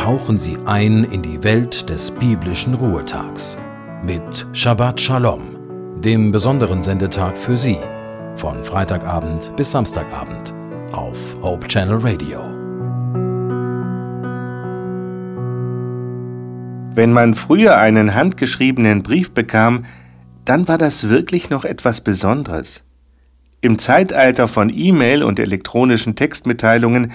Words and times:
tauchen 0.00 0.38
Sie 0.38 0.56
ein 0.64 1.04
in 1.04 1.20
die 1.20 1.44
Welt 1.44 1.90
des 1.90 2.10
biblischen 2.10 2.72
Ruhetags 2.72 3.58
mit 4.02 4.46
Shabbat 4.54 4.98
Shalom, 4.98 5.42
dem 6.00 6.32
besonderen 6.32 6.82
Sendetag 6.82 7.36
für 7.36 7.54
Sie, 7.54 7.76
von 8.34 8.64
Freitagabend 8.64 9.54
bis 9.56 9.72
Samstagabend 9.72 10.54
auf 10.92 11.36
Hope 11.42 11.68
Channel 11.68 11.98
Radio. 11.98 12.40
Wenn 16.94 17.12
man 17.12 17.34
früher 17.34 17.76
einen 17.76 18.14
handgeschriebenen 18.14 19.02
Brief 19.02 19.32
bekam, 19.32 19.84
dann 20.46 20.66
war 20.66 20.78
das 20.78 21.10
wirklich 21.10 21.50
noch 21.50 21.66
etwas 21.66 22.00
Besonderes. 22.00 22.84
Im 23.60 23.78
Zeitalter 23.78 24.48
von 24.48 24.72
E-Mail 24.74 25.22
und 25.22 25.38
elektronischen 25.38 26.16
Textmitteilungen 26.16 27.12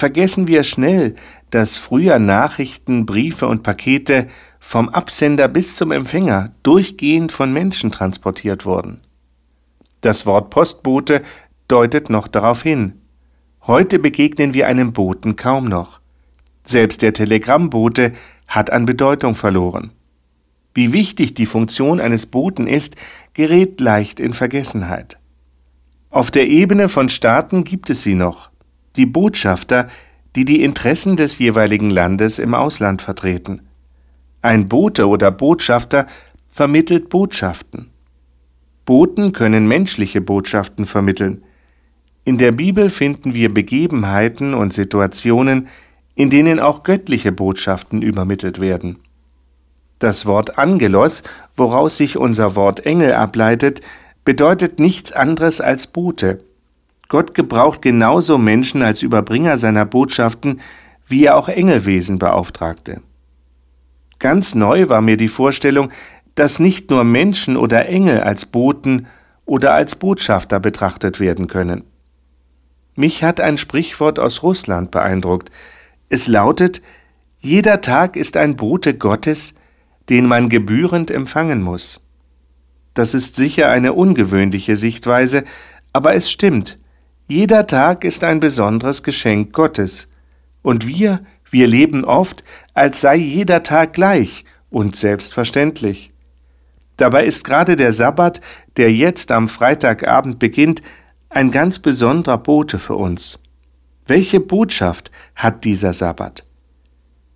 vergessen 0.00 0.48
wir 0.48 0.64
schnell, 0.64 1.14
dass 1.50 1.78
früher 1.78 2.18
Nachrichten, 2.18 3.06
Briefe 3.06 3.46
und 3.46 3.62
Pakete 3.62 4.26
vom 4.58 4.88
Absender 4.88 5.46
bis 5.46 5.76
zum 5.76 5.92
Empfänger 5.92 6.52
durchgehend 6.62 7.30
von 7.30 7.52
Menschen 7.52 7.92
transportiert 7.92 8.64
wurden. 8.64 9.00
Das 10.00 10.26
Wort 10.26 10.50
Postbote 10.50 11.22
deutet 11.68 12.10
noch 12.10 12.26
darauf 12.26 12.62
hin. 12.62 12.94
Heute 13.66 13.98
begegnen 13.98 14.54
wir 14.54 14.66
einem 14.66 14.92
Boten 14.92 15.36
kaum 15.36 15.66
noch. 15.66 16.00
Selbst 16.64 17.02
der 17.02 17.12
Telegrammbote 17.12 18.12
hat 18.48 18.72
an 18.72 18.86
Bedeutung 18.86 19.34
verloren. 19.34 19.92
Wie 20.72 20.92
wichtig 20.92 21.34
die 21.34 21.46
Funktion 21.46 22.00
eines 22.00 22.26
Boten 22.26 22.66
ist, 22.66 22.96
gerät 23.34 23.80
leicht 23.80 24.18
in 24.18 24.32
Vergessenheit. 24.32 25.18
Auf 26.10 26.30
der 26.30 26.48
Ebene 26.48 26.88
von 26.88 27.08
Staaten 27.08 27.64
gibt 27.64 27.90
es 27.90 28.02
sie 28.02 28.14
noch, 28.14 28.49
die 28.96 29.06
Botschafter, 29.06 29.88
die 30.36 30.44
die 30.44 30.62
Interessen 30.62 31.16
des 31.16 31.38
jeweiligen 31.38 31.90
Landes 31.90 32.38
im 32.38 32.54
Ausland 32.54 33.02
vertreten. 33.02 33.62
Ein 34.42 34.68
Bote 34.68 35.08
oder 35.08 35.30
Botschafter 35.30 36.06
vermittelt 36.48 37.08
Botschaften. 37.08 37.90
Boten 38.84 39.32
können 39.32 39.68
menschliche 39.68 40.20
Botschaften 40.20 40.84
vermitteln. 40.84 41.44
In 42.24 42.38
der 42.38 42.52
Bibel 42.52 42.90
finden 42.90 43.34
wir 43.34 43.52
Begebenheiten 43.52 44.54
und 44.54 44.72
Situationen, 44.72 45.68
in 46.14 46.30
denen 46.30 46.60
auch 46.60 46.82
göttliche 46.82 47.32
Botschaften 47.32 48.02
übermittelt 48.02 48.60
werden. 48.60 48.98
Das 49.98 50.26
Wort 50.26 50.58
Angelos, 50.58 51.22
woraus 51.54 51.98
sich 51.98 52.16
unser 52.16 52.56
Wort 52.56 52.86
Engel 52.86 53.12
ableitet, 53.12 53.82
bedeutet 54.24 54.80
nichts 54.80 55.12
anderes 55.12 55.60
als 55.60 55.86
Bote. 55.86 56.42
Gott 57.10 57.34
gebraucht 57.34 57.82
genauso 57.82 58.38
Menschen 58.38 58.82
als 58.82 59.02
Überbringer 59.02 59.56
seiner 59.56 59.84
Botschaften, 59.84 60.60
wie 61.04 61.24
er 61.24 61.36
auch 61.36 61.48
Engelwesen 61.48 62.20
beauftragte. 62.20 63.02
Ganz 64.20 64.54
neu 64.54 64.88
war 64.88 65.00
mir 65.00 65.16
die 65.16 65.28
Vorstellung, 65.28 65.90
dass 66.36 66.60
nicht 66.60 66.88
nur 66.88 67.02
Menschen 67.02 67.56
oder 67.56 67.86
Engel 67.86 68.20
als 68.20 68.46
Boten 68.46 69.08
oder 69.44 69.74
als 69.74 69.96
Botschafter 69.96 70.60
betrachtet 70.60 71.18
werden 71.18 71.48
können. 71.48 71.82
Mich 72.94 73.24
hat 73.24 73.40
ein 73.40 73.58
Sprichwort 73.58 74.20
aus 74.20 74.44
Russland 74.44 74.92
beeindruckt. 74.92 75.50
Es 76.10 76.28
lautet, 76.28 76.80
jeder 77.40 77.80
Tag 77.80 78.14
ist 78.14 78.36
ein 78.36 78.54
Bote 78.54 78.96
Gottes, 78.96 79.54
den 80.08 80.26
man 80.26 80.48
gebührend 80.48 81.10
empfangen 81.10 81.60
muss. 81.60 82.00
Das 82.94 83.14
ist 83.14 83.34
sicher 83.34 83.68
eine 83.68 83.94
ungewöhnliche 83.94 84.76
Sichtweise, 84.76 85.42
aber 85.92 86.14
es 86.14 86.30
stimmt. 86.30 86.79
Jeder 87.30 87.68
Tag 87.68 88.02
ist 88.02 88.24
ein 88.24 88.40
besonderes 88.40 89.04
Geschenk 89.04 89.52
Gottes. 89.52 90.08
Und 90.62 90.88
wir, 90.88 91.20
wir 91.48 91.68
leben 91.68 92.04
oft, 92.04 92.42
als 92.74 93.02
sei 93.02 93.14
jeder 93.14 93.62
Tag 93.62 93.92
gleich 93.92 94.44
und 94.68 94.96
selbstverständlich. 94.96 96.10
Dabei 96.96 97.24
ist 97.24 97.44
gerade 97.44 97.76
der 97.76 97.92
Sabbat, 97.92 98.40
der 98.76 98.92
jetzt 98.92 99.30
am 99.30 99.46
Freitagabend 99.46 100.40
beginnt, 100.40 100.82
ein 101.28 101.52
ganz 101.52 101.78
besonderer 101.78 102.36
Bote 102.36 102.80
für 102.80 102.96
uns. 102.96 103.38
Welche 104.06 104.40
Botschaft 104.40 105.12
hat 105.36 105.62
dieser 105.62 105.92
Sabbat? 105.92 106.44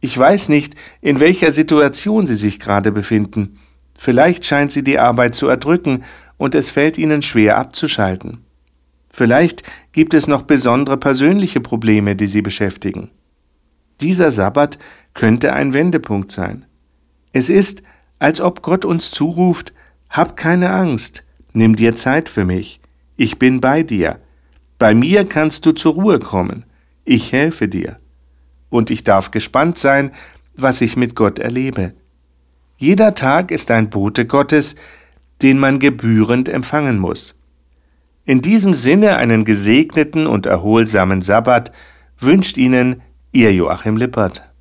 Ich 0.00 0.18
weiß 0.18 0.48
nicht, 0.48 0.74
in 1.02 1.20
welcher 1.20 1.52
Situation 1.52 2.26
Sie 2.26 2.34
sich 2.34 2.58
gerade 2.58 2.90
befinden. 2.90 3.60
Vielleicht 3.96 4.44
scheint 4.44 4.72
Sie 4.72 4.82
die 4.82 4.98
Arbeit 4.98 5.36
zu 5.36 5.46
erdrücken 5.46 6.02
und 6.36 6.56
es 6.56 6.70
fällt 6.70 6.98
Ihnen 6.98 7.22
schwer 7.22 7.58
abzuschalten. 7.58 8.44
Vielleicht 9.14 9.62
gibt 9.92 10.12
es 10.12 10.26
noch 10.26 10.42
besondere 10.42 10.96
persönliche 10.96 11.60
Probleme, 11.60 12.16
die 12.16 12.26
Sie 12.26 12.42
beschäftigen. 12.42 13.12
Dieser 14.00 14.32
Sabbat 14.32 14.76
könnte 15.14 15.52
ein 15.52 15.72
Wendepunkt 15.72 16.32
sein. 16.32 16.64
Es 17.32 17.48
ist, 17.48 17.84
als 18.18 18.40
ob 18.40 18.60
Gott 18.60 18.84
uns 18.84 19.12
zuruft, 19.12 19.72
Hab 20.10 20.36
keine 20.36 20.70
Angst, 20.70 21.24
nimm 21.52 21.76
dir 21.76 21.94
Zeit 21.94 22.28
für 22.28 22.44
mich, 22.44 22.80
ich 23.16 23.38
bin 23.38 23.60
bei 23.60 23.84
dir, 23.84 24.18
bei 24.80 24.96
mir 24.96 25.24
kannst 25.28 25.64
du 25.64 25.70
zur 25.70 25.94
Ruhe 25.94 26.18
kommen, 26.18 26.64
ich 27.04 27.30
helfe 27.30 27.68
dir 27.68 27.98
und 28.68 28.90
ich 28.90 29.04
darf 29.04 29.30
gespannt 29.30 29.78
sein, 29.78 30.10
was 30.56 30.80
ich 30.80 30.96
mit 30.96 31.14
Gott 31.14 31.38
erlebe. 31.38 31.94
Jeder 32.78 33.14
Tag 33.14 33.52
ist 33.52 33.70
ein 33.70 33.90
Bote 33.90 34.26
Gottes, 34.26 34.74
den 35.40 35.60
man 35.60 35.78
gebührend 35.78 36.48
empfangen 36.48 36.98
muss. 36.98 37.36
In 38.26 38.40
diesem 38.40 38.72
Sinne 38.72 39.16
einen 39.16 39.44
gesegneten 39.44 40.26
und 40.26 40.46
erholsamen 40.46 41.20
Sabbat 41.20 41.72
wünscht 42.18 42.56
Ihnen 42.56 43.02
Ihr 43.32 43.52
Joachim 43.52 43.96
Lippert. 43.96 44.53